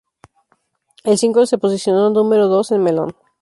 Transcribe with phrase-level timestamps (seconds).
[1.03, 3.13] El single se posicionó número dos en MelOn.